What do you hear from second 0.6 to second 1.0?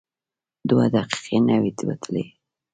دوه